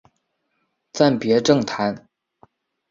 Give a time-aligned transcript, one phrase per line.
[0.91, 2.07] 暂别政坛。